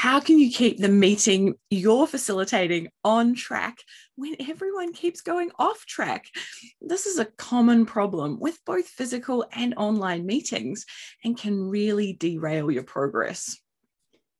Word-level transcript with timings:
How 0.00 0.18
can 0.18 0.38
you 0.38 0.50
keep 0.50 0.78
the 0.78 0.88
meeting 0.88 1.56
you're 1.68 2.06
facilitating 2.06 2.88
on 3.04 3.34
track 3.34 3.76
when 4.16 4.34
everyone 4.48 4.94
keeps 4.94 5.20
going 5.20 5.50
off 5.58 5.84
track? 5.84 6.24
This 6.80 7.04
is 7.04 7.18
a 7.18 7.26
common 7.26 7.84
problem 7.84 8.40
with 8.40 8.64
both 8.64 8.86
physical 8.86 9.44
and 9.52 9.74
online 9.76 10.24
meetings 10.24 10.86
and 11.22 11.36
can 11.36 11.68
really 11.68 12.14
derail 12.14 12.70
your 12.70 12.82
progress. 12.82 13.58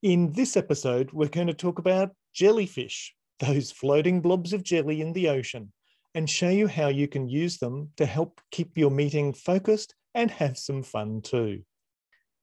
In 0.02 0.32
this 0.32 0.56
episode, 0.56 1.12
we're 1.12 1.28
going 1.28 1.48
to 1.48 1.52
talk 1.52 1.78
about 1.78 2.12
jellyfish, 2.32 3.14
those 3.38 3.70
floating 3.70 4.22
blobs 4.22 4.54
of 4.54 4.62
jelly 4.62 5.02
in 5.02 5.12
the 5.12 5.28
ocean, 5.28 5.74
and 6.14 6.30
show 6.30 6.48
you 6.48 6.68
how 6.68 6.88
you 6.88 7.06
can 7.06 7.28
use 7.28 7.58
them 7.58 7.90
to 7.98 8.06
help 8.06 8.40
keep 8.50 8.78
your 8.78 8.90
meeting 8.90 9.34
focused 9.34 9.94
and 10.14 10.30
have 10.30 10.56
some 10.56 10.82
fun 10.82 11.20
too. 11.20 11.64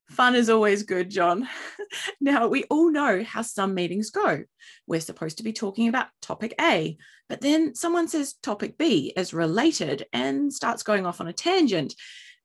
Fun 0.09 0.35
is 0.35 0.49
always 0.49 0.83
good, 0.83 1.09
John. 1.09 1.47
now, 2.21 2.47
we 2.47 2.63
all 2.65 2.91
know 2.91 3.23
how 3.23 3.41
some 3.41 3.73
meetings 3.73 4.09
go. 4.09 4.43
We're 4.87 5.01
supposed 5.01 5.37
to 5.37 5.43
be 5.43 5.51
talking 5.53 5.89
about 5.89 6.07
topic 6.21 6.55
A, 6.61 6.97
but 7.27 7.41
then 7.41 7.75
someone 7.75 8.07
says 8.07 8.35
topic 8.41 8.77
B 8.77 9.13
is 9.17 9.33
related 9.33 10.05
and 10.13 10.51
starts 10.53 10.83
going 10.83 11.05
off 11.05 11.19
on 11.19 11.27
a 11.27 11.33
tangent. 11.33 11.93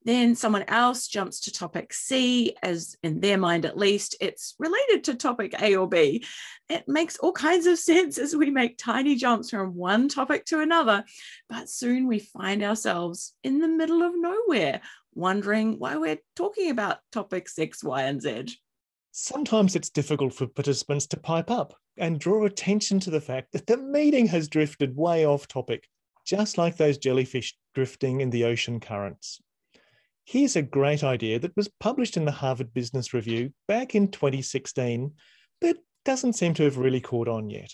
Then 0.04 0.34
someone 0.34 0.64
else 0.64 1.06
jumps 1.06 1.40
to 1.40 1.52
topic 1.52 1.92
C, 1.92 2.56
as 2.62 2.96
in 3.02 3.20
their 3.20 3.38
mind 3.38 3.64
at 3.64 3.78
least, 3.78 4.16
it's 4.20 4.54
related 4.58 5.04
to 5.04 5.14
topic 5.14 5.54
A 5.60 5.76
or 5.76 5.88
B. 5.88 6.24
It 6.68 6.88
makes 6.88 7.16
all 7.18 7.32
kinds 7.32 7.66
of 7.66 7.78
sense 7.90 8.18
as 8.18 8.34
we 8.34 8.50
make 8.50 8.78
tiny 8.78 9.14
jumps 9.14 9.50
from 9.50 9.74
one 9.74 10.08
topic 10.08 10.44
to 10.46 10.60
another, 10.60 11.04
but 11.48 11.68
soon 11.68 12.08
we 12.08 12.18
find 12.18 12.62
ourselves 12.62 13.34
in 13.44 13.60
the 13.60 13.68
middle 13.68 14.02
of 14.02 14.12
nowhere, 14.14 14.80
wondering 15.14 15.78
why 15.78 15.96
we're 15.96 16.18
talking 16.34 16.70
about 16.70 16.98
topics 17.12 17.58
X, 17.58 17.84
Y, 17.84 18.02
and 18.02 18.20
Z. 18.20 18.58
Sometimes 19.12 19.76
it's 19.76 19.90
difficult 19.90 20.32
for 20.32 20.46
participants 20.46 21.06
to 21.08 21.18
pipe 21.18 21.50
up 21.50 21.74
and 21.98 22.18
draw 22.18 22.46
attention 22.46 22.98
to 23.00 23.10
the 23.10 23.20
fact 23.20 23.52
that 23.52 23.66
the 23.66 23.76
meeting 23.76 24.26
has 24.26 24.48
drifted 24.48 24.96
way 24.96 25.26
off 25.26 25.46
topic, 25.46 25.86
just 26.24 26.56
like 26.56 26.76
those 26.76 26.98
jellyfish 26.98 27.54
drifting 27.74 28.22
in 28.22 28.30
the 28.30 28.44
ocean 28.44 28.80
currents. 28.80 29.40
Here's 30.24 30.56
a 30.56 30.62
great 30.62 31.02
idea 31.02 31.38
that 31.40 31.56
was 31.56 31.68
published 31.80 32.16
in 32.16 32.24
the 32.24 32.30
Harvard 32.30 32.72
Business 32.72 33.12
Review 33.12 33.52
back 33.66 33.94
in 33.94 34.08
2016, 34.08 35.12
but 35.60 35.76
doesn't 36.04 36.34
seem 36.34 36.54
to 36.54 36.64
have 36.64 36.78
really 36.78 37.00
caught 37.00 37.28
on 37.28 37.50
yet. 37.50 37.72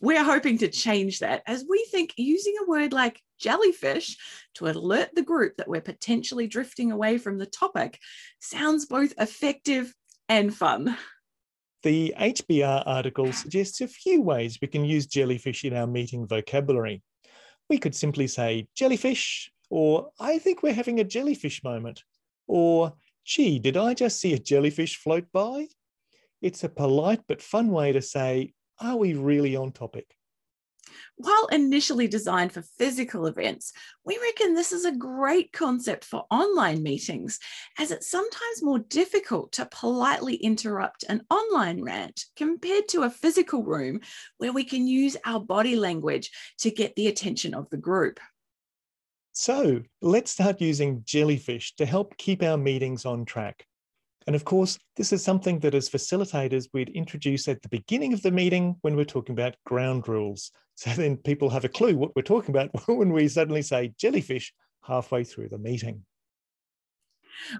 We're 0.00 0.24
hoping 0.24 0.58
to 0.58 0.68
change 0.68 1.20
that 1.20 1.42
as 1.46 1.64
we 1.68 1.84
think 1.90 2.14
using 2.16 2.54
a 2.60 2.68
word 2.68 2.92
like 2.92 3.20
jellyfish 3.40 4.16
to 4.54 4.66
alert 4.66 5.10
the 5.14 5.22
group 5.22 5.56
that 5.56 5.66
we're 5.66 5.80
potentially 5.80 6.46
drifting 6.46 6.92
away 6.92 7.18
from 7.18 7.38
the 7.38 7.46
topic 7.46 7.98
sounds 8.38 8.86
both 8.86 9.12
effective 9.18 9.92
and 10.28 10.54
fun. 10.54 10.96
The 11.82 12.14
HBR 12.18 12.84
article 12.86 13.32
suggests 13.32 13.80
a 13.80 13.88
few 13.88 14.20
ways 14.20 14.58
we 14.60 14.68
can 14.68 14.84
use 14.84 15.06
jellyfish 15.06 15.64
in 15.64 15.74
our 15.74 15.86
meeting 15.86 16.26
vocabulary. 16.26 17.02
We 17.68 17.78
could 17.78 17.94
simply 17.94 18.26
say 18.26 18.68
jellyfish 18.74 19.50
or 19.70 20.10
I 20.18 20.38
think 20.38 20.62
we're 20.62 20.74
having 20.74 21.00
a 21.00 21.04
jellyfish 21.04 21.62
moment, 21.62 22.04
or 22.46 22.94
gee, 23.24 23.58
did 23.58 23.76
I 23.76 23.94
just 23.94 24.20
see 24.20 24.34
a 24.34 24.38
jellyfish 24.38 24.96
float 24.96 25.26
by? 25.32 25.68
It's 26.40 26.64
a 26.64 26.68
polite 26.68 27.22
but 27.26 27.42
fun 27.42 27.68
way 27.68 27.92
to 27.92 28.00
say, 28.00 28.54
are 28.80 28.96
we 28.96 29.14
really 29.14 29.56
on 29.56 29.72
topic? 29.72 30.14
While 31.16 31.46
initially 31.50 32.08
designed 32.08 32.52
for 32.52 32.62
physical 32.62 33.26
events, 33.26 33.72
we 34.04 34.18
reckon 34.18 34.54
this 34.54 34.72
is 34.72 34.84
a 34.84 34.92
great 34.92 35.52
concept 35.52 36.04
for 36.04 36.24
online 36.30 36.82
meetings, 36.82 37.38
as 37.78 37.90
it's 37.90 38.10
sometimes 38.10 38.62
more 38.62 38.78
difficult 38.78 39.52
to 39.52 39.66
politely 39.66 40.36
interrupt 40.36 41.04
an 41.08 41.22
online 41.28 41.82
rant 41.82 42.24
compared 42.36 42.88
to 42.88 43.02
a 43.02 43.10
physical 43.10 43.64
room 43.64 44.00
where 44.38 44.52
we 44.52 44.64
can 44.64 44.86
use 44.86 45.16
our 45.26 45.40
body 45.40 45.76
language 45.76 46.30
to 46.58 46.70
get 46.70 46.94
the 46.94 47.08
attention 47.08 47.52
of 47.52 47.68
the 47.70 47.76
group. 47.76 48.20
So 49.40 49.82
let's 50.02 50.32
start 50.32 50.60
using 50.60 51.04
jellyfish 51.04 51.76
to 51.76 51.86
help 51.86 52.16
keep 52.16 52.42
our 52.42 52.56
meetings 52.56 53.06
on 53.06 53.24
track. 53.24 53.64
And 54.26 54.34
of 54.34 54.44
course, 54.44 54.80
this 54.96 55.12
is 55.12 55.22
something 55.22 55.60
that 55.60 55.76
as 55.76 55.88
facilitators, 55.88 56.66
we'd 56.72 56.88
introduce 56.88 57.46
at 57.46 57.62
the 57.62 57.68
beginning 57.68 58.12
of 58.12 58.20
the 58.22 58.32
meeting 58.32 58.74
when 58.80 58.96
we're 58.96 59.04
talking 59.04 59.34
about 59.34 59.54
ground 59.64 60.08
rules. 60.08 60.50
So 60.74 60.90
then 60.96 61.18
people 61.18 61.50
have 61.50 61.64
a 61.64 61.68
clue 61.68 61.96
what 61.96 62.16
we're 62.16 62.22
talking 62.22 62.50
about 62.50 62.70
when 62.88 63.12
we 63.12 63.28
suddenly 63.28 63.62
say 63.62 63.94
jellyfish 63.96 64.52
halfway 64.82 65.22
through 65.22 65.50
the 65.50 65.58
meeting. 65.58 66.04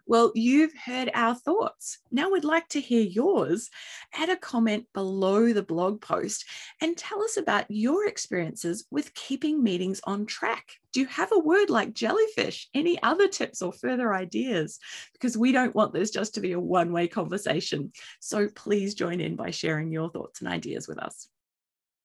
Well, 0.06 0.32
you've 0.34 0.74
heard 0.74 1.10
our 1.14 1.34
thoughts. 1.34 1.98
Now 2.10 2.30
we'd 2.30 2.44
like 2.44 2.68
to 2.68 2.80
hear 2.80 3.02
yours. 3.02 3.70
Add 4.14 4.28
a 4.28 4.36
comment 4.36 4.86
below 4.94 5.52
the 5.52 5.62
blog 5.62 6.00
post 6.00 6.44
and 6.80 6.96
tell 6.96 7.22
us 7.22 7.36
about 7.36 7.66
your 7.68 8.06
experiences 8.06 8.86
with 8.90 9.14
keeping 9.14 9.62
meetings 9.62 10.00
on 10.04 10.26
track. 10.26 10.64
Do 10.92 11.00
you 11.00 11.06
have 11.06 11.32
a 11.32 11.38
word 11.38 11.70
like 11.70 11.94
jellyfish? 11.94 12.68
Any 12.74 13.00
other 13.02 13.28
tips 13.28 13.62
or 13.62 13.72
further 13.72 14.14
ideas? 14.14 14.78
Because 15.12 15.36
we 15.36 15.52
don't 15.52 15.74
want 15.74 15.92
this 15.92 16.10
just 16.10 16.34
to 16.34 16.40
be 16.40 16.52
a 16.52 16.60
one 16.60 16.92
way 16.92 17.08
conversation. 17.08 17.92
So 18.20 18.48
please 18.54 18.94
join 18.94 19.20
in 19.20 19.36
by 19.36 19.50
sharing 19.50 19.92
your 19.92 20.10
thoughts 20.10 20.40
and 20.40 20.48
ideas 20.48 20.88
with 20.88 20.98
us. 20.98 21.28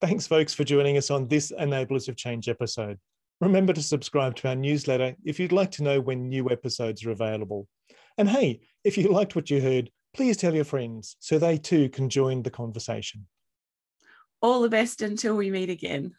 Thanks, 0.01 0.27
folks, 0.27 0.53
for 0.53 0.65
joining 0.65 0.97
us 0.97 1.09
on 1.09 1.27
this 1.27 1.53
Enablers 1.57 2.09
of 2.09 2.17
Change 2.17 2.49
episode. 2.49 2.99
Remember 3.41 3.73
to 3.73 3.83
subscribe 3.83 4.35
to 4.37 4.49
our 4.49 4.55
newsletter 4.55 5.15
if 5.23 5.39
you'd 5.39 5.51
like 5.51 5.71
to 5.71 5.83
know 5.83 5.99
when 5.99 6.29
new 6.29 6.49
episodes 6.49 7.05
are 7.05 7.11
available. 7.11 7.67
And 8.17 8.29
hey, 8.29 8.61
if 8.83 8.97
you 8.97 9.09
liked 9.09 9.35
what 9.35 9.49
you 9.49 9.59
heard, 9.59 9.89
please 10.13 10.37
tell 10.37 10.53
your 10.53 10.63
friends 10.63 11.15
so 11.19 11.37
they 11.37 11.57
too 11.57 11.89
can 11.89 12.09
join 12.09 12.43
the 12.43 12.51
conversation. 12.51 13.27
All 14.41 14.61
the 14.61 14.69
best 14.69 15.01
until 15.01 15.35
we 15.35 15.49
meet 15.49 15.69
again. 15.69 16.13